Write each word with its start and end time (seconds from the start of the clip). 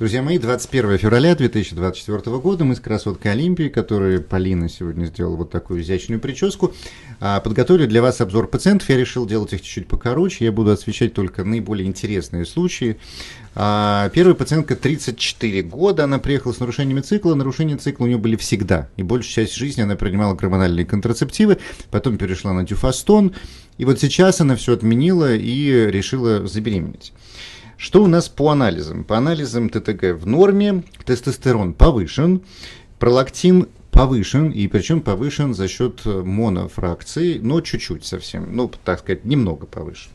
Друзья 0.00 0.22
мои, 0.22 0.38
21 0.38 0.96
февраля 0.96 1.34
2024 1.34 2.38
года 2.38 2.64
мы 2.64 2.74
с 2.74 2.80
красоткой 2.80 3.32
Олимпии, 3.32 3.68
которую 3.68 4.22
Полина 4.22 4.66
сегодня 4.66 5.04
сделала 5.04 5.36
вот 5.36 5.50
такую 5.50 5.82
изящную 5.82 6.18
прическу, 6.18 6.72
а, 7.20 7.40
подготовили 7.40 7.84
для 7.84 8.00
вас 8.00 8.22
обзор 8.22 8.46
пациентов. 8.46 8.88
Я 8.88 8.96
решил 8.96 9.26
делать 9.26 9.52
их 9.52 9.60
чуть-чуть 9.60 9.88
покороче. 9.88 10.46
Я 10.46 10.52
буду 10.52 10.70
освещать 10.70 11.12
только 11.12 11.44
наиболее 11.44 11.86
интересные 11.86 12.46
случаи. 12.46 12.96
А, 13.54 14.08
первая 14.14 14.34
пациентка 14.34 14.74
34 14.74 15.60
года, 15.64 16.04
она 16.04 16.18
приехала 16.18 16.54
с 16.54 16.60
нарушениями 16.60 17.02
цикла. 17.02 17.34
Нарушения 17.34 17.76
цикла 17.76 18.04
у 18.04 18.06
нее 18.06 18.16
были 18.16 18.36
всегда. 18.36 18.88
И 18.96 19.02
большую 19.02 19.30
часть 19.34 19.54
жизни 19.54 19.82
она 19.82 19.96
принимала 19.96 20.32
гормональные 20.32 20.86
контрацептивы, 20.86 21.58
потом 21.90 22.16
перешла 22.16 22.54
на 22.54 22.64
дюфастон. 22.64 23.34
И 23.76 23.84
вот 23.84 24.00
сейчас 24.00 24.40
она 24.40 24.56
все 24.56 24.72
отменила 24.72 25.34
и 25.34 25.90
решила 25.90 26.46
забеременеть. 26.46 27.12
Что 27.80 28.02
у 28.02 28.06
нас 28.08 28.28
по 28.28 28.50
анализам? 28.50 29.04
По 29.04 29.16
анализам 29.16 29.70
ТТГ 29.70 30.12
в 30.12 30.26
норме, 30.26 30.84
тестостерон 31.06 31.72
повышен, 31.72 32.42
пролактин 32.98 33.68
повышен, 33.90 34.50
и 34.50 34.68
причем 34.68 35.00
повышен 35.00 35.54
за 35.54 35.66
счет 35.66 36.04
монофракции, 36.04 37.38
но 37.38 37.62
чуть-чуть 37.62 38.04
совсем, 38.04 38.54
ну, 38.54 38.70
так 38.84 38.98
сказать, 38.98 39.24
немного 39.24 39.64
повышен. 39.64 40.12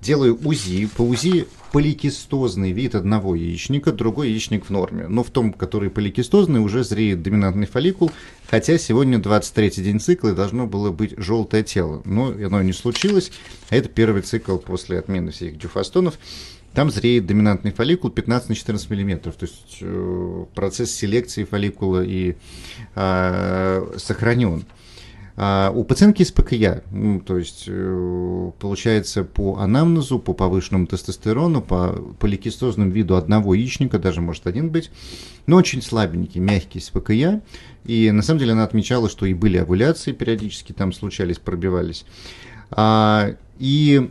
Делаю 0.00 0.38
УЗИ. 0.44 0.88
По 0.96 1.02
УЗИ 1.02 1.46
поликистозный 1.72 2.72
вид 2.72 2.94
одного 2.94 3.34
яичника, 3.34 3.92
другой 3.92 4.30
яичник 4.30 4.66
в 4.66 4.70
норме. 4.70 5.06
Но 5.08 5.22
в 5.22 5.30
том, 5.30 5.52
который 5.52 5.90
поликистозный, 5.90 6.60
уже 6.60 6.84
зреет 6.84 7.22
доминантный 7.22 7.66
фолликул, 7.66 8.10
хотя 8.48 8.78
сегодня 8.78 9.18
23-й 9.18 9.82
день 9.82 10.00
цикла 10.00 10.30
и 10.30 10.34
должно 10.34 10.66
было 10.66 10.90
быть 10.90 11.14
желтое 11.16 11.62
тело. 11.62 12.02
Но 12.04 12.28
оно 12.28 12.62
не 12.62 12.72
случилось, 12.72 13.30
а 13.70 13.76
это 13.76 13.88
первый 13.88 14.22
цикл 14.22 14.58
после 14.58 14.98
отмены 14.98 15.30
всех 15.30 15.56
дюфастонов. 15.56 16.18
Там 16.74 16.90
зреет 16.90 17.26
доминантный 17.26 17.70
фолликул 17.70 18.10
15 18.10 18.48
на 18.48 18.54
14 18.54 18.90
миллиметров. 18.90 19.34
То 19.36 19.46
есть 19.46 19.78
э, 19.80 20.44
процесс 20.54 20.90
селекции 20.90 21.44
фолликула 21.44 22.02
и 22.02 22.36
э, 22.94 23.96
сохранен. 23.98 24.64
А 25.36 25.72
у 25.74 25.82
пациентки 25.84 26.22
с 26.22 26.30
ПКЯ, 26.30 26.82
ну, 26.90 27.20
то 27.20 27.38
есть 27.38 27.64
э, 27.66 28.50
получается 28.58 29.24
по 29.24 29.56
анамнезу, 29.58 30.18
по 30.18 30.34
повышенному 30.34 30.86
тестостерону, 30.86 31.62
по 31.62 31.92
поликистозному 32.18 32.90
виду 32.90 33.16
одного 33.16 33.54
яичника, 33.54 33.98
даже 33.98 34.20
может 34.20 34.46
один 34.46 34.68
быть, 34.68 34.90
но 35.46 35.56
очень 35.56 35.80
слабенький, 35.80 36.40
мягкий 36.40 36.80
с 36.80 36.90
ПКЯ. 36.90 37.40
И 37.84 38.10
на 38.10 38.22
самом 38.22 38.40
деле 38.40 38.52
она 38.52 38.64
отмечала, 38.64 39.08
что 39.08 39.24
и 39.24 39.32
были 39.32 39.56
овуляции 39.56 40.12
периодически 40.12 40.72
там 40.72 40.92
случались, 40.92 41.38
пробивались. 41.38 42.04
А, 42.70 43.34
и 43.58 44.10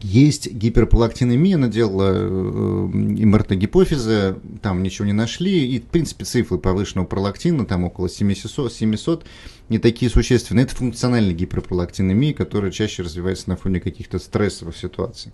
есть 0.00 0.52
гиперпролактинемия, 0.52 1.56
она 1.56 1.68
делала 1.68 2.12
э, 2.14 2.26
МРТ 2.26 3.52
гипофиза, 3.52 4.38
там 4.62 4.82
ничего 4.82 5.06
не 5.06 5.12
нашли, 5.12 5.66
и, 5.66 5.80
в 5.80 5.86
принципе, 5.86 6.24
цифры 6.24 6.58
повышенного 6.58 7.06
пролактина, 7.06 7.66
там 7.66 7.84
около 7.84 8.08
700, 8.08 8.72
700 8.72 9.24
не 9.68 9.78
такие 9.78 10.10
существенные. 10.10 10.64
Это 10.64 10.76
функциональная 10.76 11.34
гиперпролактинемия, 11.34 12.32
которая 12.32 12.70
чаще 12.70 13.02
развивается 13.02 13.48
на 13.48 13.56
фоне 13.56 13.80
каких-то 13.80 14.18
стрессовых 14.18 14.76
ситуаций. 14.76 15.32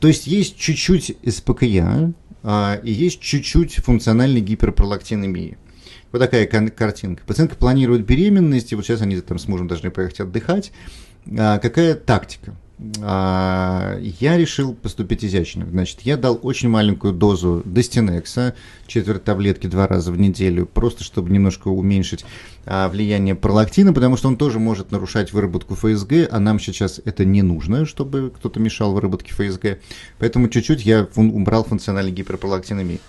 То 0.00 0.08
есть 0.08 0.26
есть 0.26 0.56
чуть-чуть 0.56 1.16
СПКЯ, 1.26 2.12
а, 2.42 2.80
и 2.82 2.92
есть 2.92 3.20
чуть-чуть 3.20 3.76
функциональной 3.76 4.40
гиперпролактинемии. 4.40 5.56
Вот 6.12 6.20
такая 6.20 6.46
картинка. 6.46 7.22
Пациентка 7.26 7.56
планирует 7.56 8.06
беременность, 8.06 8.72
и 8.72 8.74
вот 8.74 8.84
сейчас 8.86 9.02
они 9.02 9.20
там 9.20 9.38
с 9.38 9.46
мужем 9.46 9.68
должны 9.68 9.90
поехать 9.90 10.20
отдыхать. 10.20 10.72
А, 11.38 11.58
какая 11.58 11.94
тактика? 11.94 12.56
А, 13.00 13.98
я 14.00 14.36
решил 14.36 14.72
поступить 14.72 15.24
изящно. 15.24 15.66
Значит, 15.68 16.02
я 16.02 16.16
дал 16.16 16.38
очень 16.42 16.68
маленькую 16.68 17.12
дозу 17.12 17.62
Достинекса, 17.64 18.54
четверть 18.86 19.24
таблетки 19.24 19.66
два 19.66 19.88
раза 19.88 20.12
в 20.12 20.18
неделю, 20.18 20.66
просто 20.66 21.02
чтобы 21.02 21.30
немножко 21.30 21.68
уменьшить 21.68 22.24
а, 22.66 22.88
влияние 22.88 23.34
пролактина, 23.34 23.92
потому 23.92 24.16
что 24.16 24.28
он 24.28 24.36
тоже 24.36 24.60
может 24.60 24.92
нарушать 24.92 25.32
выработку 25.32 25.74
ФСГ, 25.74 26.28
а 26.30 26.38
нам 26.38 26.60
сейчас 26.60 27.00
это 27.04 27.24
не 27.24 27.42
нужно, 27.42 27.84
чтобы 27.84 28.32
кто-то 28.34 28.60
мешал 28.60 28.92
выработке 28.92 29.32
ФСГ. 29.32 29.80
Поэтому 30.18 30.48
чуть-чуть 30.48 30.84
я 30.84 31.08
убрал 31.16 31.64
функциональный 31.64 32.12
гиперпролактиномии. 32.12 33.00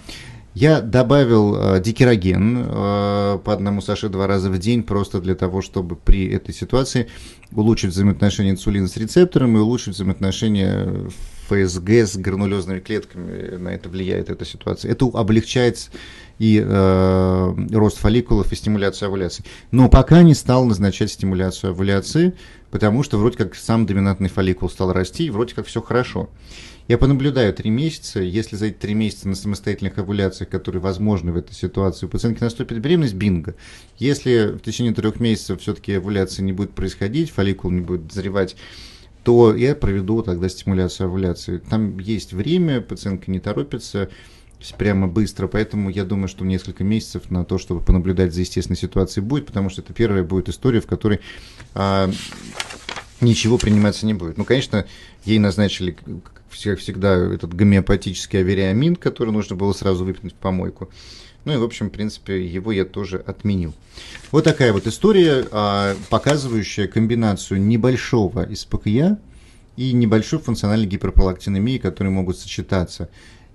Я 0.55 0.81
добавил 0.81 1.55
э, 1.55 1.81
дикероген 1.81 2.65
э, 2.65 3.39
по 3.43 3.53
одному 3.53 3.81
Саше 3.81 4.09
два 4.09 4.27
раза 4.27 4.49
в 4.49 4.57
день, 4.57 4.83
просто 4.83 5.21
для 5.21 5.35
того, 5.35 5.61
чтобы 5.61 5.95
при 5.95 6.27
этой 6.27 6.53
ситуации 6.53 7.07
улучшить 7.51 7.91
взаимоотношения 7.91 8.51
инсулина 8.51 8.87
с 8.87 8.97
рецептором 8.97 9.55
и 9.55 9.59
улучшить 9.59 9.93
взаимоотношения 9.93 11.09
ФСГ 11.49 11.89
с 11.89 12.17
гранулезными 12.17 12.79
клетками. 12.79 13.57
На 13.57 13.69
это 13.69 13.89
влияет 13.89 14.29
эта 14.29 14.45
ситуация. 14.45 14.91
Это 14.91 15.05
облегчает 15.05 15.89
и 16.37 16.63
э, 16.65 17.55
рост 17.71 17.97
фолликулов, 17.97 18.51
и 18.51 18.55
стимуляцию 18.55 19.07
овуляции. 19.07 19.43
Но 19.71 19.89
пока 19.89 20.23
не 20.23 20.33
стал 20.33 20.65
назначать 20.65 21.11
стимуляцию 21.11 21.71
овуляции, 21.71 22.33
потому 22.71 23.03
что 23.03 23.17
вроде 23.17 23.37
как 23.37 23.55
сам 23.55 23.85
доминантный 23.85 24.29
фолликул 24.29 24.69
стал 24.69 24.93
расти, 24.93 25.25
и 25.25 25.29
вроде 25.29 25.53
как 25.53 25.67
все 25.67 25.81
хорошо. 25.81 26.29
Я 26.87 26.97
понаблюдаю 26.97 27.53
три 27.53 27.69
месяца. 27.69 28.19
Если 28.19 28.55
за 28.55 28.67
эти 28.67 28.77
три 28.77 28.95
месяца 28.95 29.27
на 29.27 29.35
самостоятельных 29.35 29.99
овуляциях, 29.99 30.49
которые 30.49 30.81
возможны 30.81 31.31
в 31.31 31.37
этой 31.37 31.53
ситуации, 31.53 32.07
у 32.07 32.09
пациентки 32.09 32.41
наступит 32.41 32.79
беременность, 32.79 33.13
бинго. 33.13 33.53
Если 33.99 34.53
в 34.55 34.59
течение 34.59 34.93
трех 34.93 35.19
месяцев 35.19 35.61
все-таки 35.61 35.93
овуляция 35.93 36.43
не 36.43 36.51
будет 36.51 36.71
происходить, 36.71 37.29
фолликул 37.29 37.69
не 37.69 37.81
будет 37.81 38.07
дозревать, 38.07 38.55
то 39.23 39.55
я 39.55 39.75
проведу 39.75 40.21
тогда 40.23 40.49
стимуляцию 40.49 41.07
овуляции. 41.07 41.57
Там 41.57 41.99
есть 41.99 42.33
время, 42.33 42.81
пациентка 42.81 43.31
не 43.31 43.39
торопится 43.39 44.09
прямо 44.77 45.07
быстро, 45.07 45.47
поэтому 45.47 45.89
я 45.89 46.03
думаю, 46.03 46.27
что 46.27 46.45
несколько 46.45 46.83
месяцев 46.83 47.31
на 47.31 47.45
то, 47.45 47.57
чтобы 47.57 47.81
понаблюдать 47.81 48.33
за 48.33 48.41
естественной 48.41 48.77
ситуацией 48.77 49.25
будет, 49.25 49.45
потому 49.45 49.69
что 49.69 49.81
это 49.81 49.93
первая 49.93 50.23
будет 50.23 50.49
история, 50.49 50.81
в 50.81 50.87
которой 50.87 51.21
а, 51.73 52.11
ничего 53.21 53.57
приниматься 53.57 54.05
не 54.05 54.13
будет. 54.13 54.37
Ну, 54.37 54.45
конечно, 54.45 54.85
ей 55.23 55.39
назначили 55.39 55.97
всех 56.49 56.79
всегда 56.79 57.15
этот 57.15 57.53
гомеопатический 57.53 58.39
авериамин, 58.39 58.95
который 58.95 59.31
нужно 59.31 59.55
было 59.55 59.73
сразу 59.73 60.05
выпить 60.05 60.33
в 60.33 60.35
помойку. 60.35 60.89
Ну 61.45 61.53
и, 61.53 61.57
в 61.57 61.63
общем, 61.63 61.87
в 61.87 61.91
принципе, 61.91 62.45
его 62.45 62.71
я 62.71 62.85
тоже 62.85 63.17
отменил. 63.17 63.73
Вот 64.31 64.43
такая 64.43 64.73
вот 64.73 64.87
история, 64.87 65.47
а, 65.51 65.95
показывающая 66.09 66.87
комбинацию 66.87 67.61
небольшого 67.61 68.47
СПКЯ 68.53 69.17
и 69.77 69.93
небольшой 69.93 70.39
функциональной 70.39 70.87
гиперпролактинемии, 70.87 71.77
которые 71.77 72.11
могут 72.11 72.37
сочетаться. 72.37 73.09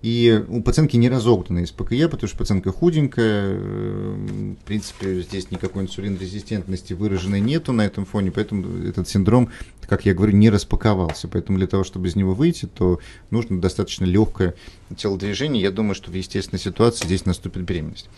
И 0.05 0.45
у 0.49 0.63
пациентки 0.63 0.99
не 0.99 1.09
разогнанная 1.09 1.65
СПКЯ, 1.65 2.11
потому 2.11 2.29
что 2.29 2.37
пациентка 2.37 2.73
худенькая, 2.73 3.57
э, 3.57 4.55
в 4.61 4.65
принципе, 4.67 5.23
здесь 5.23 5.51
никакой 5.51 5.85
инсулинрезистентности 5.85 6.93
выраженной 6.93 7.41
нету 7.41 7.73
на 7.73 7.87
этом 7.87 8.05
фоне, 8.05 8.31
поэтому 8.31 8.85
этот 8.87 9.09
синдром, 9.09 9.49
как 9.89 10.05
я 10.05 10.13
говорю, 10.13 10.37
не 10.37 10.51
распаковался. 10.51 11.27
Поэтому 11.27 11.57
для 11.57 11.67
того, 11.67 11.85
чтобы 11.85 12.09
из 12.09 12.17
него 12.17 12.35
выйти, 12.35 12.67
то 12.67 13.01
нужно 13.31 13.63
достаточно 13.63 14.05
легкое 14.05 14.55
телодвижение. 14.95 15.63
Я 15.63 15.71
думаю, 15.71 15.95
что 15.95 16.11
в 16.11 16.15
естественной 16.15 16.61
ситуации 16.61 17.07
здесь 17.07 17.25
наступит 17.25 17.63
беременность. 17.63 18.11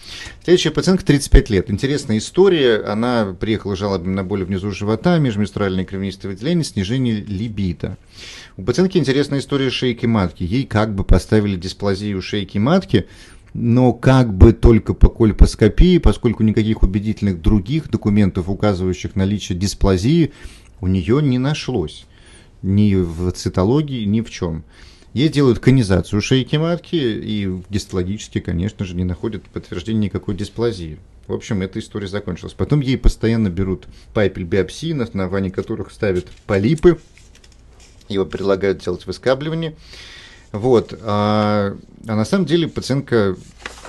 Следующая 0.42 0.72
пациентка 0.72 1.06
35 1.06 1.50
лет. 1.50 1.70
Интересная 1.70 2.18
история. 2.18 2.82
Она 2.82 3.36
приехала 3.38 3.76
с 3.76 3.78
жалобами 3.78 4.12
на 4.12 4.24
боли 4.24 4.42
внизу 4.42 4.72
живота, 4.72 5.18
межменструальное 5.20 5.84
кровянистое 5.84 6.32
выделение, 6.32 6.64
снижение 6.64 7.14
либидо. 7.14 7.96
У 8.56 8.62
пациентки 8.62 8.98
интересная 8.98 9.38
история 9.38 9.70
шейки 9.70 10.06
матки. 10.06 10.42
Ей 10.42 10.64
как 10.64 10.94
бы 10.94 11.04
поставили 11.04 11.56
дисплазию 11.76 12.22
шейки 12.22 12.56
матки, 12.56 13.06
но 13.52 13.92
как 13.92 14.34
бы 14.34 14.52
только 14.52 14.94
по 14.94 15.08
кольпоскопии, 15.08 15.98
поскольку 15.98 16.42
никаких 16.42 16.82
убедительных 16.82 17.42
других 17.42 17.90
документов, 17.90 18.48
указывающих 18.48 19.14
наличие 19.14 19.58
дисплазии, 19.58 20.32
у 20.80 20.86
нее 20.86 21.20
не 21.22 21.38
нашлось. 21.38 22.06
Ни 22.62 22.94
в 22.94 23.30
цитологии, 23.32 24.04
ни 24.04 24.22
в 24.22 24.30
чем. 24.30 24.64
Ей 25.12 25.28
делают 25.28 25.58
конизацию 25.58 26.20
шейки 26.20 26.56
матки 26.56 26.96
и 26.96 27.60
гистологически, 27.70 28.40
конечно 28.40 28.84
же, 28.84 28.94
не 28.94 29.04
находят 29.04 29.42
подтверждения 29.44 30.06
никакой 30.06 30.34
дисплазии. 30.34 30.98
В 31.26 31.32
общем, 31.32 31.62
эта 31.62 31.78
история 31.78 32.06
закончилась. 32.06 32.54
Потом 32.54 32.80
ей 32.80 32.96
постоянно 32.96 33.48
берут 33.48 33.86
пайпель 34.14 34.44
биопсии, 34.44 34.92
на 34.92 35.04
основании 35.04 35.50
которых 35.50 35.90
ставят 35.90 36.26
полипы, 36.46 36.98
его 38.08 38.24
предлагают 38.24 38.82
делать 38.82 39.06
выскабливание. 39.06 39.74
Вот. 40.52 40.98
А, 41.02 41.76
а 42.06 42.14
на 42.14 42.24
самом 42.24 42.46
деле 42.46 42.68
пациентка 42.68 43.36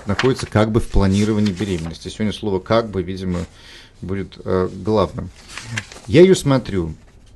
находится 0.06 0.46
как 0.46 0.72
бы 0.72 0.80
в 0.80 0.88
планировании 0.88 1.52
беременности. 1.52 2.10
Сегодня 2.10 2.34
слово 2.34 2.60
«как 2.60 2.90
бы», 2.90 3.04
видимо, 3.04 3.40
будет 4.02 4.40
э, 4.44 4.70
главным. 4.84 5.30
Я 6.08 6.22
ее 6.22 6.36
смотрю. 6.36 6.94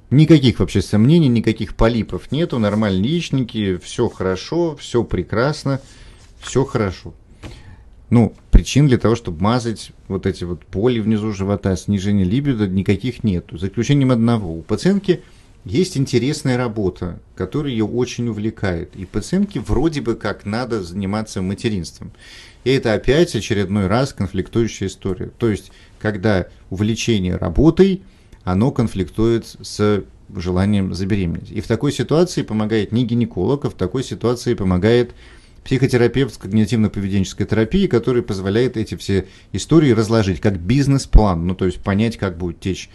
Никаких 0.09 0.59
вообще 0.59 0.81
сомнений, 0.81 1.29
никаких 1.29 1.75
полипов 1.75 2.31
нету, 2.31 2.59
нормальные 2.59 3.09
яичники, 3.09 3.77
все 3.77 4.09
хорошо, 4.09 4.75
все 4.75 5.05
прекрасно, 5.05 5.79
все 6.41 6.65
хорошо. 6.65 7.13
Ну, 8.09 8.33
причин 8.51 8.87
для 8.87 8.97
того, 8.97 9.15
чтобы 9.15 9.41
мазать 9.41 9.91
вот 10.09 10.25
эти 10.25 10.43
вот 10.43 10.63
боли 10.69 10.99
внизу 10.99 11.31
живота, 11.31 11.77
снижение 11.77 12.25
либидо, 12.25 12.67
никаких 12.67 13.23
нету. 13.23 13.57
За 13.57 13.67
исключением 13.67 14.11
одного. 14.11 14.53
У 14.53 14.61
пациентки 14.61 15.21
есть 15.65 15.97
интересная 15.97 16.57
работа, 16.57 17.19
которая 17.35 17.71
ее 17.71 17.85
очень 17.85 18.27
увлекает. 18.27 18.95
И 18.95 19.05
пациентке 19.05 19.59
вроде 19.59 20.01
бы 20.01 20.15
как 20.15 20.45
надо 20.45 20.83
заниматься 20.83 21.41
материнством. 21.41 22.11
И 22.63 22.71
это 22.71 22.93
опять 22.93 23.35
очередной 23.35 23.87
раз 23.87 24.13
конфликтующая 24.13 24.87
история. 24.87 25.31
То 25.37 25.49
есть, 25.49 25.71
когда 25.99 26.47
увлечение 26.69 27.35
работой, 27.35 28.01
оно 28.43 28.71
конфликтует 28.71 29.45
с 29.61 30.03
желанием 30.35 30.93
забеременеть. 30.93 31.51
И 31.51 31.61
в 31.61 31.67
такой 31.67 31.91
ситуации 31.91 32.41
помогает 32.41 32.91
не 32.91 33.05
гинеколог, 33.05 33.65
а 33.65 33.69
в 33.69 33.73
такой 33.73 34.03
ситуации 34.03 34.53
помогает 34.53 35.13
психотерапевт 35.63 36.33
с 36.33 36.39
когнитивно-поведенческой 36.39 37.45
терапии, 37.45 37.87
который 37.87 38.23
позволяет 38.23 38.77
эти 38.77 38.95
все 38.95 39.27
истории 39.51 39.91
разложить 39.91 40.41
как 40.41 40.59
бизнес-план, 40.59 41.45
ну 41.45 41.53
то 41.53 41.65
есть 41.65 41.81
понять, 41.81 42.17
как 42.17 42.37
будет 42.37 42.59
течь 42.59 42.89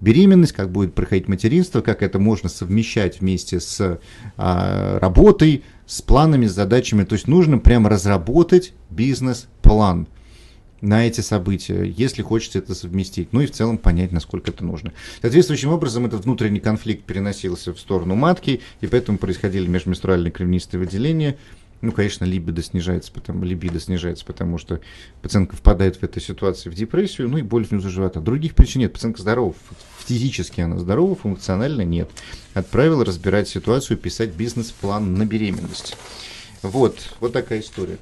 беременность, 0.00 0.52
как 0.52 0.70
будет 0.70 0.94
проходить 0.94 1.28
материнство, 1.28 1.80
как 1.80 2.02
это 2.02 2.18
можно 2.18 2.48
совмещать 2.48 3.20
вместе 3.20 3.60
с 3.60 3.98
а, 4.36 4.98
работой, 4.98 5.64
с 5.86 6.02
планами, 6.02 6.46
с 6.46 6.52
задачами. 6.52 7.04
То 7.04 7.14
есть 7.14 7.28
нужно 7.28 7.58
прямо 7.58 7.88
разработать 7.88 8.72
бизнес-план 8.90 10.08
на 10.80 11.06
эти 11.06 11.20
события, 11.20 11.84
если 11.84 12.22
хочется 12.22 12.58
это 12.58 12.74
совместить. 12.74 13.32
Ну 13.32 13.40
и 13.40 13.46
в 13.46 13.50
целом 13.50 13.78
понять, 13.78 14.12
насколько 14.12 14.50
это 14.50 14.64
нужно. 14.64 14.92
Соответствующим 15.20 15.70
образом 15.70 16.06
этот 16.06 16.24
внутренний 16.24 16.60
конфликт 16.60 17.04
переносился 17.04 17.72
в 17.72 17.80
сторону 17.80 18.14
матки, 18.14 18.60
и 18.80 18.86
поэтому 18.86 19.18
происходили 19.18 19.66
межменструальные 19.66 20.32
кровянистые 20.32 20.80
выделения, 20.80 21.36
ну, 21.82 21.92
конечно, 21.92 22.24
либидо 22.24 22.62
снижается, 22.62 23.12
потому, 23.12 23.44
либидо 23.44 23.78
снижается, 23.78 24.24
потому 24.24 24.58
что 24.58 24.80
пациентка 25.22 25.56
впадает 25.56 25.96
в 25.96 26.02
этой 26.02 26.22
ситуации 26.22 26.70
в 26.70 26.74
депрессию, 26.74 27.28
ну 27.28 27.38
и 27.38 27.42
боль 27.42 27.64
внизу 27.64 27.90
живота. 27.90 28.20
Других 28.20 28.54
причин 28.54 28.80
нет. 28.80 28.92
Пациентка 28.92 29.22
здорова, 29.22 29.54
физически 30.06 30.60
она 30.60 30.78
здорова, 30.78 31.14
функционально 31.14 31.82
нет. 31.82 32.10
Отправила 32.54 33.04
разбирать 33.04 33.48
ситуацию, 33.48 33.98
писать 33.98 34.30
бизнес-план 34.30 35.14
на 35.14 35.26
беременность. 35.26 35.96
Вот, 36.62 36.98
вот 37.20 37.32
такая 37.32 37.60
история. 37.60 37.98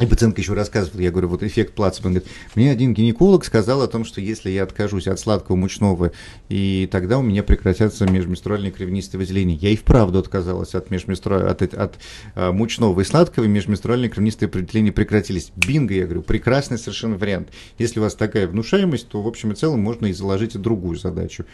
И 0.00 0.06
пациентка 0.06 0.40
еще 0.40 0.54
рассказывала, 0.54 1.00
я 1.00 1.10
говорю, 1.10 1.28
вот 1.28 1.42
эффект 1.42 1.74
плацебо. 1.74 2.08
Говорит, 2.08 2.28
мне 2.54 2.70
один 2.70 2.94
гинеколог 2.94 3.44
сказал 3.44 3.80
о 3.82 3.86
том, 3.86 4.04
что 4.04 4.20
если 4.20 4.50
я 4.50 4.64
откажусь 4.64 5.06
от 5.06 5.20
сладкого 5.20 5.56
мучного, 5.56 6.10
и 6.48 6.88
тогда 6.90 7.18
у 7.18 7.22
меня 7.22 7.42
прекратятся 7.44 8.04
межменструальные 8.10 8.72
кровянистые 8.72 9.20
выделения. 9.20 9.54
Я 9.54 9.70
и 9.70 9.76
вправду 9.76 10.18
отказалась 10.18 10.74
от, 10.74 10.90
межменструа... 10.90 11.48
от, 11.48 11.62
от, 11.62 11.74
от 11.74 11.94
а, 12.34 12.52
мучного 12.52 13.00
и 13.00 13.04
сладкого, 13.04 13.44
и 13.44 13.48
межменструальные 13.48 14.10
кровянистые 14.10 14.48
выделения 14.48 14.92
прекратились. 14.92 15.52
Бинго, 15.54 15.94
я 15.94 16.04
говорю, 16.04 16.22
прекрасный 16.22 16.78
совершенно 16.78 17.16
вариант. 17.16 17.50
Если 17.78 18.00
у 18.00 18.02
вас 18.02 18.14
такая 18.14 18.48
внушаемость, 18.48 19.08
то 19.08 19.22
в 19.22 19.28
общем 19.28 19.52
и 19.52 19.54
целом 19.54 19.80
можно 19.80 20.06
и 20.06 20.12
заложить 20.12 20.60
другую 20.60 20.96
задачу 20.96 21.44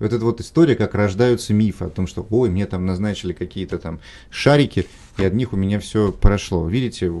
вот 0.00 0.12
эта 0.12 0.24
вот 0.24 0.40
история, 0.40 0.74
как 0.74 0.94
рождаются 0.94 1.52
мифы 1.52 1.84
о 1.84 1.90
том, 1.90 2.06
что, 2.06 2.26
ой, 2.30 2.50
мне 2.50 2.66
там 2.66 2.86
назначили 2.86 3.32
какие-то 3.32 3.78
там 3.78 4.00
шарики, 4.30 4.86
и 5.18 5.24
от 5.24 5.34
них 5.34 5.52
у 5.52 5.56
меня 5.56 5.78
все 5.78 6.10
прошло. 6.10 6.66
Видите, 6.66 7.12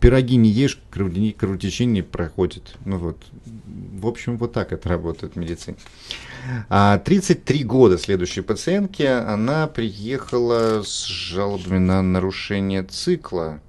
пироги 0.00 0.36
не 0.36 0.50
ешь, 0.50 0.80
кровотечение 0.90 2.02
проходит. 2.02 2.74
Ну 2.84 2.98
вот, 2.98 3.16
в 3.44 4.06
общем, 4.06 4.36
вот 4.36 4.52
так 4.52 4.72
это 4.72 4.88
работает 4.88 5.34
в 5.34 5.36
медицине. 5.36 5.76
А 6.68 6.98
33 6.98 7.64
года 7.64 7.98
следующей 7.98 8.40
пациентке, 8.40 9.10
она 9.10 9.66
приехала 9.66 10.82
с 10.82 11.04
жалобами 11.04 11.78
на 11.78 12.02
нарушение 12.02 12.82
цикла 12.82 13.60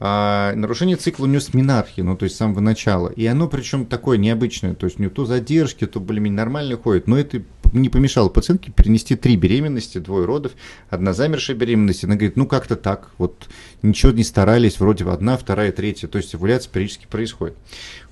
а, 0.00 0.52
нарушение 0.54 0.96
цикла 0.96 1.24
у 1.24 1.28
нее 1.28 1.40
с 1.40 1.54
минархи, 1.54 2.00
ну, 2.00 2.16
то 2.16 2.24
есть 2.24 2.34
с 2.34 2.38
самого 2.38 2.60
начала. 2.60 3.08
И 3.08 3.24
оно 3.26 3.48
причем 3.48 3.86
такое 3.86 4.18
необычное, 4.18 4.74
то 4.74 4.86
есть 4.86 4.98
у 4.98 5.02
нее 5.02 5.10
то 5.10 5.24
задержки, 5.24 5.86
то 5.86 6.00
более-менее 6.00 6.36
нормально 6.36 6.76
ходит, 6.76 7.06
но 7.06 7.16
это 7.16 7.42
не 7.72 7.88
помешало 7.88 8.28
пациентке 8.28 8.72
перенести 8.72 9.16
три 9.16 9.36
беременности, 9.36 9.98
двое 9.98 10.26
родов, 10.26 10.52
одна 10.90 11.12
замершая 11.12 11.56
беременность. 11.56 12.04
Она 12.04 12.14
говорит, 12.14 12.36
ну 12.36 12.46
как-то 12.46 12.76
так, 12.76 13.10
вот 13.18 13.48
ничего 13.82 14.12
не 14.12 14.24
старались, 14.24 14.78
вроде 14.78 15.04
бы 15.04 15.12
одна, 15.12 15.36
вторая, 15.36 15.72
третья, 15.72 16.08
то 16.08 16.18
есть 16.18 16.34
овуляция 16.34 16.70
периодически 16.72 17.06
происходит. 17.06 17.56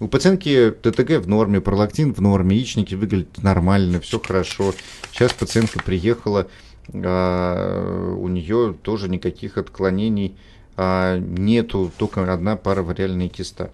У 0.00 0.08
пациентки 0.08 0.72
ТТГ 0.82 1.22
в 1.22 1.28
норме, 1.28 1.60
пролактин 1.60 2.12
в 2.12 2.20
норме, 2.20 2.56
яичники 2.56 2.94
выглядят 2.94 3.42
нормально, 3.42 4.00
все 4.00 4.20
хорошо. 4.20 4.74
Сейчас 5.12 5.32
пациентка 5.32 5.80
приехала, 5.82 6.48
а, 6.92 8.14
у 8.16 8.28
нее 8.28 8.74
тоже 8.82 9.08
никаких 9.08 9.58
отклонений 9.58 10.36
а, 10.76 11.18
нету, 11.18 11.90
только 11.96 12.32
одна 12.32 12.56
паравариальная 12.56 13.28
киста. 13.28 13.70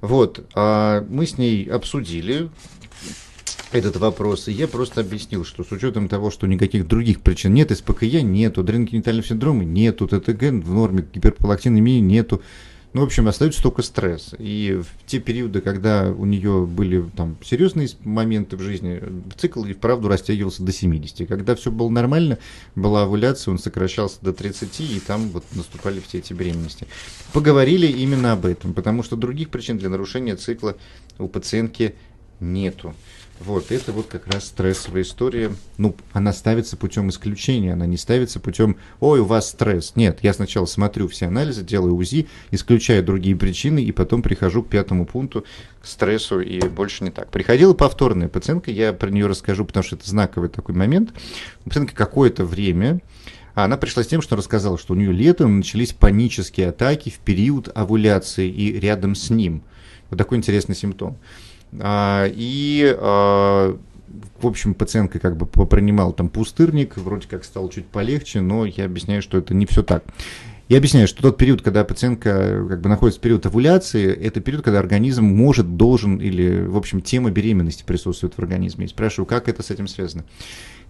Вот, 0.00 0.46
а 0.54 1.04
мы 1.08 1.26
с 1.26 1.38
ней 1.38 1.64
обсудили 1.64 2.50
этот 3.72 3.96
вопрос, 3.96 4.48
и 4.48 4.52
я 4.52 4.68
просто 4.68 5.00
объяснил, 5.00 5.44
что 5.44 5.64
с 5.64 5.72
учетом 5.72 6.08
того, 6.08 6.30
что 6.30 6.46
никаких 6.46 6.86
других 6.86 7.20
причин 7.20 7.52
нет, 7.54 7.76
СПКЯ 7.76 8.22
нету, 8.22 8.62
адреногенитального 8.62 9.26
синдрома 9.26 9.64
нету, 9.64 10.06
ТТГ 10.06 10.64
в 10.64 10.72
норме, 10.72 11.06
гиперпролактинемии 11.12 12.00
нету, 12.00 12.42
ну, 12.94 13.02
в 13.02 13.04
общем, 13.04 13.28
остается 13.28 13.62
только 13.62 13.82
стресс. 13.82 14.34
И 14.38 14.80
в 14.82 15.06
те 15.06 15.18
периоды, 15.18 15.60
когда 15.60 16.10
у 16.10 16.24
нее 16.24 16.66
были 16.66 17.04
там 17.16 17.36
серьезные 17.44 17.88
моменты 18.02 18.56
в 18.56 18.60
жизни, 18.60 19.02
цикл 19.36 19.64
и 19.64 19.74
вправду 19.74 20.08
растягивался 20.08 20.62
до 20.62 20.72
70. 20.72 21.28
Когда 21.28 21.54
все 21.54 21.70
было 21.70 21.90
нормально, 21.90 22.38
была 22.74 23.02
овуляция, 23.02 23.52
он 23.52 23.58
сокращался 23.58 24.18
до 24.22 24.32
30, 24.32 24.80
и 24.80 25.00
там 25.00 25.28
вот 25.28 25.44
наступали 25.52 26.00
все 26.00 26.18
эти 26.18 26.32
беременности. 26.32 26.86
Поговорили 27.34 27.86
именно 27.86 28.32
об 28.32 28.46
этом, 28.46 28.72
потому 28.72 29.02
что 29.02 29.16
других 29.16 29.50
причин 29.50 29.76
для 29.76 29.90
нарушения 29.90 30.36
цикла 30.36 30.76
у 31.18 31.28
пациентки 31.28 31.94
нету. 32.40 32.94
Вот, 33.40 33.70
это 33.70 33.92
вот 33.92 34.06
как 34.06 34.26
раз 34.26 34.46
стрессовая 34.46 35.02
история. 35.02 35.52
Ну, 35.76 35.94
она 36.12 36.32
ставится 36.32 36.76
путем 36.76 37.08
исключения, 37.08 37.72
она 37.72 37.86
не 37.86 37.96
ставится 37.96 38.40
путем, 38.40 38.76
ой, 38.98 39.20
у 39.20 39.24
вас 39.24 39.50
стресс. 39.50 39.94
Нет, 39.94 40.18
я 40.22 40.34
сначала 40.34 40.66
смотрю 40.66 41.06
все 41.06 41.26
анализы, 41.26 41.62
делаю 41.62 41.94
УЗИ, 41.94 42.26
исключаю 42.50 43.04
другие 43.04 43.36
причины, 43.36 43.82
и 43.82 43.92
потом 43.92 44.22
прихожу 44.22 44.64
к 44.64 44.68
пятому 44.68 45.06
пункту, 45.06 45.44
к 45.80 45.86
стрессу, 45.86 46.40
и 46.40 46.60
больше 46.68 47.04
не 47.04 47.10
так. 47.10 47.30
Приходила 47.30 47.74
повторная 47.74 48.28
пациентка, 48.28 48.72
я 48.72 48.92
про 48.92 49.08
нее 49.08 49.26
расскажу, 49.26 49.64
потому 49.64 49.84
что 49.84 49.94
это 49.94 50.08
знаковый 50.10 50.48
такой 50.48 50.74
момент. 50.74 51.12
У 51.64 51.68
пациентки 51.68 51.94
какое-то 51.94 52.44
время, 52.44 53.00
а 53.54 53.64
она 53.64 53.76
пришла 53.76 54.02
с 54.02 54.08
тем, 54.08 54.20
что 54.20 54.34
рассказала, 54.34 54.78
что 54.78 54.94
у 54.94 54.96
нее 54.96 55.12
летом 55.12 55.58
начались 55.58 55.92
панические 55.92 56.70
атаки 56.70 57.10
в 57.10 57.18
период 57.18 57.70
овуляции 57.72 58.50
и 58.50 58.80
рядом 58.80 59.14
с 59.14 59.30
ним. 59.30 59.62
Вот 60.10 60.16
такой 60.16 60.38
интересный 60.38 60.74
симптом. 60.74 61.18
А, 61.80 62.26
и 62.28 62.96
а, 62.98 63.78
в 64.40 64.46
общем, 64.46 64.74
пациентка 64.74 65.18
как 65.18 65.36
бы 65.36 65.46
принимал 65.46 66.12
там 66.12 66.28
пустырник, 66.28 66.96
вроде 66.96 67.26
как 67.28 67.44
стал 67.44 67.68
чуть 67.68 67.86
полегче, 67.86 68.40
но 68.40 68.64
я 68.64 68.84
объясняю, 68.84 69.22
что 69.22 69.38
это 69.38 69.54
не 69.54 69.66
все 69.66 69.82
так. 69.82 70.04
Я 70.68 70.78
объясняю, 70.78 71.08
что 71.08 71.22
тот 71.22 71.38
период, 71.38 71.62
когда 71.62 71.82
пациентка 71.82 72.64
как 72.68 72.82
бы 72.82 72.90
находится 72.90 73.18
в 73.18 73.22
период 73.22 73.46
овуляции, 73.46 74.06
это 74.06 74.40
период, 74.40 74.62
когда 74.62 74.78
организм 74.78 75.24
может, 75.24 75.76
должен 75.76 76.18
или, 76.18 76.60
в 76.60 76.76
общем, 76.76 77.00
тема 77.00 77.30
беременности 77.30 77.84
присутствует 77.86 78.34
в 78.34 78.38
организме. 78.38 78.84
И 78.84 78.88
спрашиваю, 78.88 79.26
как 79.26 79.48
это 79.48 79.62
с 79.62 79.70
этим 79.70 79.88
связано? 79.88 80.24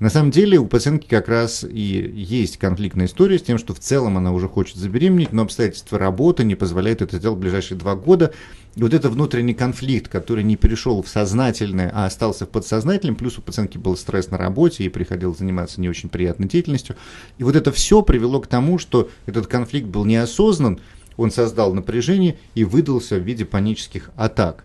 На 0.01 0.11
самом 0.11 0.31
деле 0.31 0.59
у 0.59 0.67
пациентки 0.67 1.09
как 1.09 1.27
раз 1.27 1.65
и 1.69 2.13
есть 2.15 2.57
конфликтная 2.57 3.07
история 3.07 3.37
с 3.37 3.43
тем, 3.43 3.59
что 3.59 3.75
в 3.75 3.81
целом 3.81 4.17
она 4.17 4.33
уже 4.33 4.49
хочет 4.49 4.77
забеременеть, 4.77 5.33
но 5.33 5.43
обстоятельства 5.43 5.99
работы 5.99 6.45
не 6.45 6.55
позволяют 6.55 7.03
это 7.03 7.19
сделать 7.19 7.39
в 7.39 7.41
ближайшие 7.41 7.77
два 7.77 7.97
года. 7.97 8.33
И 8.77 8.83
вот 8.83 8.95
это 8.95 9.11
внутренний 9.11 9.55
конфликт, 9.55 10.09
который 10.09 10.45
не 10.45 10.55
перешел 10.55 11.03
в 11.03 11.09
сознательное, 11.09 11.91
а 11.93 12.07
остался 12.07 12.47
в 12.47 12.49
подсознательном, 12.51 13.17
плюс 13.17 13.39
у 13.39 13.43
пациентки 13.43 13.77
был 13.77 13.97
стресс 13.97 14.31
на 14.31 14.39
работе 14.39 14.85
и 14.85 14.89
приходилось 14.89 15.39
заниматься 15.39 15.81
не 15.81 15.89
очень 15.89 16.11
приятной 16.11 16.47
деятельностью. 16.47 16.95
И 17.39 17.43
вот 17.43 17.57
это 17.57 17.73
все 17.73 18.03
привело 18.03 18.41
к 18.41 18.47
тому, 18.47 18.79
что 18.79 19.11
этот 19.27 19.49
конфликт 19.49 19.89
был 19.89 20.05
неосознан, 20.05 20.79
он 21.17 21.33
создал 21.33 21.75
напряжение 21.75 22.39
и 22.55 22.63
выдался 22.63 23.17
в 23.17 23.25
виде 23.25 23.45
панических 23.45 24.11
атак. 24.15 24.65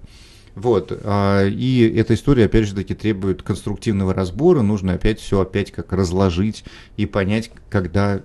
Вот. 0.56 0.92
А, 1.04 1.46
и 1.48 1.94
эта 1.96 2.14
история, 2.14 2.46
опять 2.46 2.68
же 2.68 2.76
таки, 2.76 2.94
требует 2.94 3.42
конструктивного 3.42 4.14
разбора. 4.14 4.62
Нужно 4.62 4.94
опять 4.94 5.20
все 5.20 5.42
опять 5.42 5.72
как 5.72 5.92
разложить 5.94 6.64
и 6.98 7.06
понять, 7.06 7.52
когда 7.70 8.22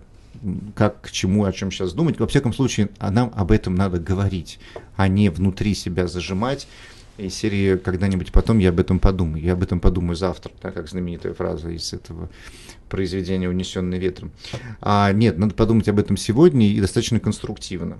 как 0.75 1.01
к 1.01 1.11
чему, 1.11 1.45
о 1.45 1.53
чем 1.53 1.71
сейчас 1.71 1.93
думать. 1.93 2.21
Во 2.21 2.27
всяком 2.27 2.53
случае, 2.53 2.91
а 2.99 3.11
нам 3.11 3.33
об 3.35 3.51
этом 3.51 3.75
надо 3.75 3.99
говорить, 3.99 4.61
а 4.97 5.09
не 5.09 5.31
внутри 5.31 5.75
себя 5.75 6.07
зажимать. 6.07 6.69
И 7.17 7.29
серии 7.31 7.77
когда-нибудь 7.77 8.31
потом 8.31 8.59
я 8.59 8.69
об 8.69 8.79
этом 8.79 9.01
подумаю. 9.01 9.43
Я 9.43 9.55
об 9.55 9.63
этом 9.65 9.81
подумаю 9.81 10.15
завтра, 10.15 10.53
да, 10.63 10.71
как 10.71 10.89
знаменитая 10.89 11.35
фраза 11.35 11.69
из 11.71 11.93
этого 11.93 12.29
произведения 12.89 13.49
«Унесенный 13.49 13.99
ветром». 13.99 14.31
А, 14.81 15.13
нет, 15.13 15.37
надо 15.37 15.55
подумать 15.55 15.89
об 15.89 15.99
этом 15.99 16.17
сегодня 16.17 16.69
и 16.69 16.81
достаточно 16.81 17.19
конструктивно. 17.19 17.99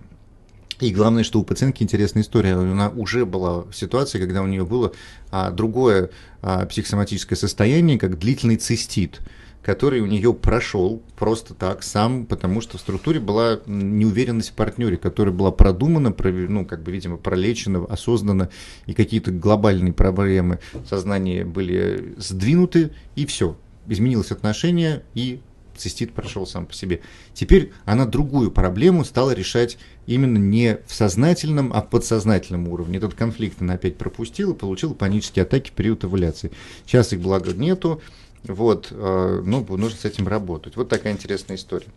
И 0.81 0.93
главное, 0.93 1.25
что 1.25 1.41
у 1.41 1.45
пациентки 1.45 1.83
интересная 1.83 2.23
история. 2.23 2.55
Она 2.55 2.91
уже 2.91 3.27
была 3.27 3.63
в 3.63 3.73
ситуации, 3.73 4.19
когда 4.19 4.43
у 4.43 4.47
нее 4.47 4.65
было 4.65 4.93
а, 5.31 5.51
другое 5.51 6.11
а, 6.41 6.67
психосоматическое 6.67 7.37
состояние, 7.37 7.99
как 7.99 8.19
длительный 8.19 8.57
цистит 8.57 9.21
который 9.69 10.01
у 10.01 10.07
нее 10.07 10.33
прошел 10.33 11.03
просто 11.19 11.53
так 11.53 11.83
сам, 11.83 12.25
потому 12.25 12.63
что 12.63 12.79
в 12.79 12.81
структуре 12.81 13.21
была 13.21 13.61
неуверенность 13.67 14.49
в 14.49 14.53
партнере, 14.55 14.97
которая 14.97 15.35
была 15.35 15.51
продумана, 15.51 16.15
ну, 16.19 16.65
как 16.65 16.83
бы, 16.83 16.91
видимо, 16.91 17.19
пролечена, 17.19 17.85
осознанно, 17.85 18.49
и 18.87 18.95
какие-то 18.95 19.31
глобальные 19.31 19.93
проблемы 19.93 20.61
сознания 20.89 21.45
были 21.45 22.15
сдвинуты, 22.17 22.93
и 23.15 23.27
все 23.27 23.59
изменилось 23.87 24.31
отношение, 24.31 25.03
и 25.15 25.41
цистит 25.79 26.13
прошел 26.13 26.47
сам 26.47 26.67
по 26.67 26.75
себе. 26.75 27.01
Теперь 27.35 27.73
она 27.85 28.07
другую 28.07 28.51
проблему 28.51 29.05
стала 29.05 29.33
решать 29.33 29.79
именно 30.07 30.39
не 30.39 30.79
в 30.87 30.95
сознательном, 30.95 31.73
а 31.73 31.83
в 31.83 31.91
подсознательном 31.91 32.69
уровне. 32.69 32.99
Этот 32.99 33.15
конфликт 33.15 33.61
она 33.63 33.75
опять 33.75 33.97
пропустила, 33.97 34.55
получила 34.55 34.95
панические 34.95 35.45
атаки 35.45 35.71
в 35.71 35.73
период 35.73 36.05
овуляции. 36.05 36.51
Сейчас 36.87 37.13
их, 37.13 37.21
благо, 37.21 37.53
нету. 37.53 38.01
Вот, 38.45 38.89
э, 38.91 39.43
ну, 39.45 39.67
нужно 39.77 39.99
с 39.99 40.05
этим 40.05 40.29
работать. 40.29 40.77
Вот 40.77 40.89
такая 40.89 41.13
интересная 41.13 41.57
история. 41.57 41.89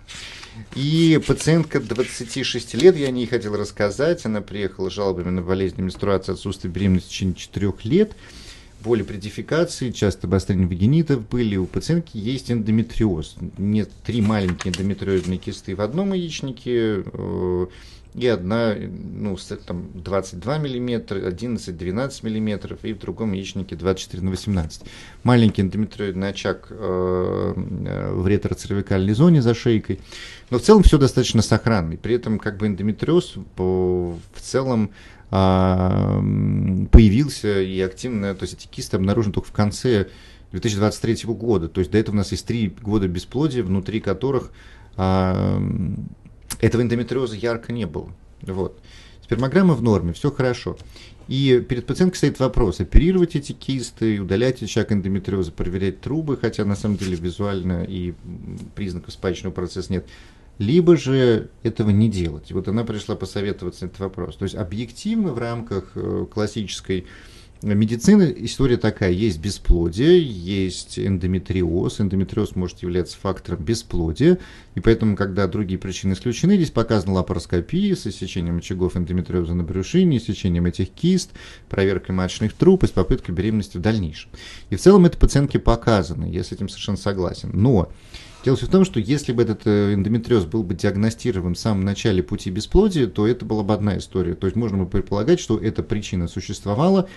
И 0.76 1.22
пациентка 1.26 1.80
26 1.80 2.74
лет, 2.74 2.98
я 2.98 3.08
о 3.08 3.12
ней 3.12 3.28
хотел 3.28 3.56
рассказать, 3.56 4.26
она 4.26 4.42
приехала 4.42 4.90
с 4.90 4.94
жалобами 4.94 5.30
на 5.30 5.42
болезнь 5.42 5.80
менструации, 5.82 6.34
отсутствие 6.34 6.74
беременности 6.74 7.08
в 7.08 7.12
течение 7.12 7.36
4 7.36 7.74
лет 7.84 8.16
боли 8.82 9.04
при 9.04 9.18
дефекации, 9.18 9.92
часто 9.92 10.28
обострение 10.28 10.68
вагинитов 10.68 11.28
были. 11.28 11.56
У 11.56 11.66
пациентки 11.66 12.18
есть 12.18 12.52
эндометриоз. 12.52 13.36
Нет, 13.58 13.90
три 14.06 14.22
маленькие 14.22 14.74
эндометриозные 14.74 15.38
кисты 15.38 15.76
в 15.76 15.82
одном 15.82 16.14
яичнике 16.14 17.04
э, 17.06 17.66
и 18.14 18.28
одна, 18.28 18.76
ну, 18.76 19.38
там 19.66 19.90
22 19.94 20.58
миллиметра, 20.58 21.18
11-12 21.18 22.26
миллиметров, 22.26 22.80
и 22.84 22.94
в 22.94 23.00
другом 23.00 23.32
яичнике 23.32 23.76
24 23.76 24.22
на 24.24 24.32
18. 24.32 24.84
Маленький 25.24 25.62
эндометриоидный 25.62 26.30
очаг 26.30 26.68
э, 26.70 26.76
э, 26.76 28.14
в 28.14 28.28
ретроцервикальной 28.28 29.14
зоне 29.14 29.42
за 29.42 29.54
шейкой. 29.54 30.00
Но 30.50 30.60
в 30.60 30.62
целом 30.62 30.84
все 30.84 30.98
достаточно 30.98 31.42
сохранный. 31.42 31.98
При 31.98 32.16
этом 32.16 32.38
как 32.38 32.58
бы 32.58 32.68
эндометриоз 32.68 33.36
по, 33.56 34.18
в 34.34 34.42
целом 34.42 34.92
а, 35.34 36.20
появился 36.92 37.62
и 37.62 37.80
активно, 37.80 38.36
то 38.36 38.44
есть 38.44 38.56
эти 38.56 38.68
кисты 38.68 38.98
обнаружены 38.98 39.34
только 39.34 39.48
в 39.48 39.54
конце 39.54 40.10
2023 40.52 41.34
года. 41.34 41.70
То 41.70 41.80
есть 41.80 41.90
до 41.90 41.98
этого 41.98 42.16
у 42.16 42.18
нас 42.18 42.32
есть 42.32 42.46
три 42.46 42.68
года 42.82 43.08
бесплодия, 43.08 43.64
внутри 43.64 44.02
которых 44.02 44.52
а, 44.98 45.62
этого 46.62 46.82
эндометриоза 46.82 47.36
ярко 47.36 47.74
не 47.74 47.86
было. 47.86 48.12
Вот. 48.42 48.80
Спермограмма 49.24 49.74
в 49.74 49.82
норме, 49.82 50.14
все 50.14 50.32
хорошо. 50.32 50.78
И 51.28 51.64
перед 51.68 51.86
пациенткой 51.86 52.18
стоит 52.18 52.40
вопрос, 52.40 52.80
оперировать 52.80 53.36
эти 53.36 53.52
кисты, 53.52 54.20
удалять 54.20 54.62
очаг 54.62 54.92
эндометриоза, 54.92 55.52
проверять 55.52 56.02
трубы, 56.02 56.38
хотя 56.38 56.66
на 56.66 56.76
самом 56.76 56.98
деле 56.98 57.16
визуально 57.16 57.84
и 57.84 58.14
признаков 58.76 59.14
спаечного 59.14 59.54
процесса 59.54 59.94
нет 59.94 60.06
либо 60.62 60.96
же 60.96 61.50
этого 61.64 61.90
не 61.90 62.08
делать. 62.08 62.52
Вот 62.52 62.68
она 62.68 62.84
пришла 62.84 63.16
посоветоваться 63.16 63.86
на 63.86 63.88
этот 63.90 64.00
вопрос. 64.00 64.36
То 64.36 64.44
есть 64.44 64.54
объективно 64.54 65.34
в 65.34 65.40
рамках 65.40 65.92
э, 65.96 66.28
классической 66.32 67.08
медицины 67.64 68.34
история 68.38 68.78
такая. 68.78 69.12
Есть 69.12 69.40
бесплодие, 69.40 70.22
есть 70.22 70.98
эндометриоз. 70.98 72.02
Эндометриоз 72.02 72.56
может 72.56 72.82
являться 72.82 73.18
фактором 73.18 73.64
бесплодия. 73.64 74.40
И 74.76 74.80
поэтому, 74.80 75.16
когда 75.16 75.48
другие 75.48 75.80
причины 75.80 76.14
исключены, 76.14 76.56
здесь 76.56 76.72
показана 76.72 77.14
лапароскопия 77.14 77.96
с 77.96 78.08
иссечением 78.08 78.58
очагов 78.58 78.98
эндометриоза 78.98 79.54
на 79.54 79.64
брюшине, 79.64 80.18
иссечением 80.18 80.66
этих 80.66 80.90
кист, 80.90 81.32
проверкой 81.70 82.16
маточных 82.16 82.54
труб 82.54 82.84
и 82.84 82.88
с 82.88 82.92
попыткой 82.92 83.36
беременности 83.36 83.78
в 83.78 83.82
дальнейшем. 83.82 84.32
И 84.70 84.76
в 84.76 84.82
целом 84.82 85.06
это 85.06 85.18
пациентке 85.18 85.60
показано. 85.60 86.26
Я 86.26 86.44
с 86.44 86.52
этим 86.52 86.70
совершенно 86.70 86.98
согласен. 86.98 87.52
Но 87.54 87.92
Дело 88.44 88.58
в 88.58 88.68
том, 88.68 88.86
что 88.86 89.00
если 89.00 89.34
бы 89.34 89.44
этот 89.44 89.68
э, 89.68 89.94
эндометриоз 89.94 90.46
был 90.46 90.64
бы 90.64 90.74
диагностирован 90.74 91.54
в 91.54 91.60
самом 91.60 91.82
начале 91.82 92.24
пути 92.24 92.50
бесплодия, 92.50 93.06
то 93.06 93.28
это 93.28 93.46
была 93.46 93.62
бы 93.62 93.74
одна 93.74 94.00
история. 94.00 94.34
То 94.34 94.48
есть 94.48 94.56
можно 94.56 94.80
бы 94.80 94.90
предполагать, 94.90 95.40
что 95.40 95.60
эта 95.60 95.84
причина 95.84 96.28
существовала, 96.28 97.08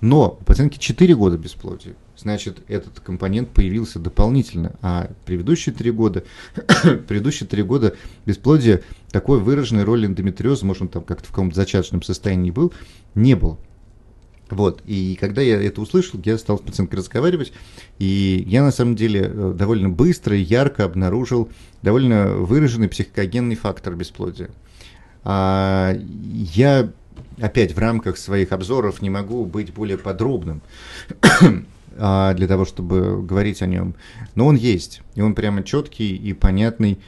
но 0.00 0.38
у 0.40 0.44
пациентки 0.44 0.78
4 0.78 1.14
года 1.14 1.36
бесплодия. 1.36 1.94
Значит, 2.16 2.58
этот 2.68 3.00
компонент 3.00 3.50
появился 3.50 3.98
дополнительно, 3.98 4.72
а 4.82 5.10
предыдущие 5.24 5.74
3 5.74 5.90
года, 5.92 6.24
предыдущие 7.08 7.48
3 7.48 7.62
года 7.62 7.94
бесплодия 8.26 8.82
такой 9.10 9.40
выраженной 9.40 9.84
роли 9.84 10.06
эндометриоза, 10.06 10.66
может, 10.66 10.82
он 10.82 10.88
там 10.88 11.04
как-то 11.04 11.28
в 11.28 11.30
каком-то 11.30 11.56
зачаточном 11.56 12.02
состоянии 12.02 12.50
был, 12.50 12.72
не 13.14 13.34
было. 13.34 13.58
Вот, 14.50 14.82
и 14.86 15.16
когда 15.20 15.42
я 15.42 15.62
это 15.62 15.80
услышал, 15.80 16.18
я 16.24 16.38
стал 16.38 16.58
с 16.58 16.62
пациенткой 16.62 17.00
разговаривать, 17.00 17.52
и 17.98 18.44
я 18.46 18.62
на 18.62 18.70
самом 18.70 18.96
деле 18.96 19.30
э, 19.32 19.54
довольно 19.56 19.90
быстро 19.90 20.36
и 20.36 20.40
ярко 20.40 20.84
обнаружил 20.84 21.50
довольно 21.82 22.28
выраженный 22.28 22.88
психогенный 22.88 23.56
фактор 23.56 23.94
бесплодия. 23.94 24.48
А, 25.22 25.94
я 25.94 26.90
опять 27.40 27.74
в 27.74 27.78
рамках 27.78 28.16
своих 28.16 28.52
обзоров 28.52 29.02
не 29.02 29.10
могу 29.10 29.44
быть 29.44 29.72
более 29.72 29.98
подробным 29.98 30.60
а, 31.96 32.34
для 32.34 32.46
того, 32.46 32.64
чтобы 32.64 33.22
говорить 33.22 33.62
о 33.62 33.66
нем, 33.66 33.94
но 34.34 34.46
он 34.46 34.56
есть, 34.56 35.02
и 35.14 35.20
он 35.20 35.34
прямо 35.34 35.62
четкий 35.62 36.16
и 36.16 36.32
понятный 36.32 36.98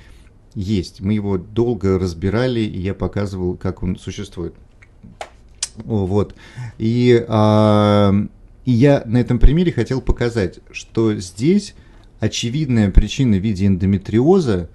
есть. 0.54 1.00
Мы 1.00 1.14
его 1.14 1.38
долго 1.38 1.98
разбирали, 1.98 2.60
и 2.60 2.80
я 2.80 2.94
показывал, 2.94 3.56
как 3.56 3.82
он 3.82 3.96
существует. 3.96 4.54
Вот. 5.76 6.34
И, 6.78 7.24
а, 7.28 8.14
и 8.64 8.70
я 8.72 9.02
на 9.06 9.18
этом 9.18 9.38
примере 9.38 9.72
хотел 9.72 10.00
показать, 10.00 10.60
что 10.72 11.14
здесь 11.14 11.74
очевидная 12.18 12.90
причина 12.90 13.36
в 13.36 13.40
виде 13.40 13.66
эндометриоза, 13.66 14.68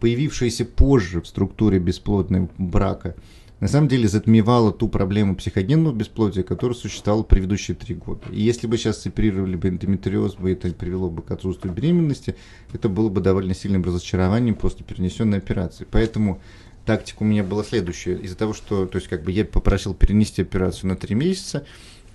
появившаяся 0.00 0.64
позже 0.64 1.20
в 1.20 1.26
структуре 1.26 1.78
бесплодного 1.78 2.48
брака, 2.58 3.14
на 3.60 3.68
самом 3.68 3.88
деле 3.88 4.08
затмевала 4.08 4.72
ту 4.72 4.88
проблему 4.88 5.34
психогенного 5.34 5.92
бесплодия, 5.92 6.42
которая 6.42 6.76
существовала 6.76 7.22
предыдущие 7.24 7.76
три 7.76 7.94
года. 7.94 8.22
И 8.30 8.40
если 8.40 8.66
бы 8.66 8.78
сейчас 8.78 9.04
оперировали 9.06 9.56
бы 9.56 9.68
эндометриоз, 9.68 10.36
бы 10.36 10.52
это 10.52 10.70
привело 10.72 11.10
бы 11.10 11.22
к 11.22 11.30
отсутствию 11.30 11.74
беременности, 11.74 12.36
это 12.72 12.88
было 12.88 13.08
бы 13.08 13.20
довольно 13.20 13.54
сильным 13.54 13.82
разочарованием 13.82 14.54
после 14.54 14.84
перенесенной 14.84 15.38
операции. 15.38 15.86
Поэтому 15.90 16.40
тактика 16.86 17.22
у 17.22 17.26
меня 17.26 17.42
была 17.42 17.64
следующая. 17.64 18.16
Из-за 18.16 18.36
того, 18.36 18.54
что, 18.54 18.86
то 18.86 18.96
есть, 18.96 19.08
как 19.08 19.24
бы 19.24 19.32
я 19.32 19.44
попросил 19.44 19.92
перенести 19.92 20.42
операцию 20.42 20.88
на 20.88 20.96
3 20.96 21.14
месяца, 21.14 21.66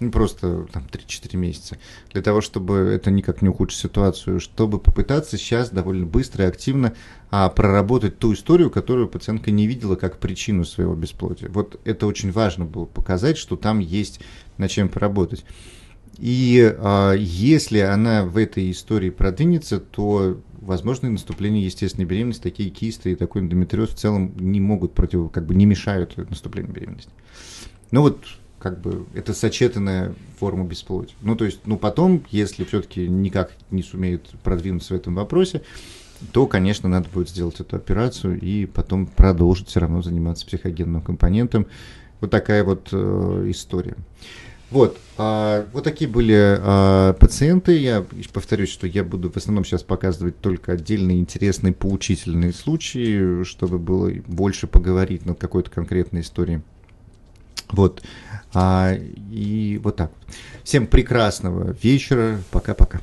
ну, 0.05 0.11
просто 0.11 0.67
там 0.71 0.87
3-4 0.91 1.37
месяца, 1.37 1.77
для 2.11 2.21
того, 2.21 2.41
чтобы 2.41 2.75
это 2.75 3.11
никак 3.11 3.41
не 3.41 3.49
ухудшить 3.49 3.79
ситуацию, 3.79 4.39
чтобы 4.39 4.79
попытаться 4.79 5.37
сейчас 5.37 5.69
довольно 5.69 6.05
быстро 6.05 6.45
и 6.45 6.47
активно 6.47 6.93
а, 7.31 7.49
проработать 7.49 8.19
ту 8.19 8.33
историю, 8.33 8.69
которую 8.69 9.07
пациентка 9.07 9.51
не 9.51 9.67
видела 9.67 9.95
как 9.95 10.19
причину 10.19 10.65
своего 10.65 10.95
бесплодия. 10.95 11.49
Вот 11.49 11.79
это 11.85 12.07
очень 12.07 12.31
важно 12.31 12.65
было 12.65 12.85
показать, 12.85 13.37
что 13.37 13.55
там 13.55 13.79
есть 13.79 14.19
над 14.57 14.69
чем 14.69 14.89
поработать. 14.89 15.45
И 16.17 16.75
а, 16.77 17.13
если 17.13 17.79
она 17.79 18.25
в 18.25 18.37
этой 18.37 18.71
истории 18.71 19.09
продвинется, 19.09 19.79
то 19.79 20.39
возможно 20.61 21.09
наступление 21.09 21.65
естественной 21.65 22.05
беременности, 22.05 22.43
такие 22.43 22.69
кисты 22.69 23.11
и 23.11 23.15
такой 23.15 23.41
эндометриоз 23.41 23.89
в 23.89 23.95
целом 23.95 24.33
не 24.37 24.59
могут 24.59 24.93
против, 24.93 25.31
как 25.31 25.45
бы 25.45 25.55
не 25.55 25.65
мешают 25.65 26.17
наступлению 26.29 26.73
беременности. 26.73 27.11
Ну 27.91 28.01
вот, 28.01 28.25
как 28.63 28.79
бы, 28.79 29.05
это 29.13 29.33
сочетанная 29.33 30.13
форма 30.39 30.63
бесплодия. 30.63 31.13
Ну, 31.21 31.35
то 31.35 31.43
есть, 31.43 31.59
ну, 31.65 31.77
потом, 31.77 32.23
если 32.31 32.63
все-таки 32.63 33.09
никак 33.09 33.51
не 33.71 33.83
сумеют 33.83 34.29
продвинуться 34.41 34.93
в 34.93 34.97
этом 34.97 35.15
вопросе, 35.15 35.63
то, 36.31 36.47
конечно, 36.47 36.87
надо 36.87 37.09
будет 37.09 37.27
сделать 37.27 37.59
эту 37.59 37.75
операцию 37.75 38.39
и 38.39 38.65
потом 38.65 39.05
продолжить 39.05 39.67
все 39.67 39.81
равно 39.81 40.01
заниматься 40.01 40.45
психогенным 40.45 41.01
компонентом. 41.01 41.67
Вот 42.21 42.31
такая 42.31 42.63
вот 42.63 42.87
э, 42.93 43.47
история. 43.49 43.97
Вот, 44.71 44.97
а, 45.17 45.65
вот 45.73 45.83
такие 45.83 46.09
были 46.09 46.57
а, 46.57 47.13
пациенты. 47.13 47.77
Я 47.77 48.05
повторюсь, 48.31 48.69
что 48.69 48.87
я 48.87 49.03
буду 49.03 49.29
в 49.29 49.35
основном 49.35 49.65
сейчас 49.65 49.83
показывать 49.83 50.39
только 50.39 50.71
отдельные 50.71 51.19
интересные 51.19 51.73
поучительные 51.73 52.53
случаи, 52.53 53.43
чтобы 53.43 53.77
было 53.77 54.09
больше 54.25 54.67
поговорить 54.67 55.25
над 55.25 55.37
какой-то 55.37 55.69
конкретной 55.69 56.21
историей. 56.21 56.61
Вот, 57.73 58.03
а, 58.53 58.93
и 58.93 59.79
вот 59.83 59.97
так. 59.97 60.11
Всем 60.63 60.87
прекрасного 60.87 61.75
вечера. 61.81 62.39
Пока-пока. 62.51 63.01